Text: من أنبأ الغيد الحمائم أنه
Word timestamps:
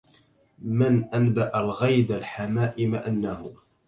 من 0.61 1.03
أنبأ 1.03 1.59
الغيد 1.59 2.11
الحمائم 2.11 2.95
أنه 2.95 3.51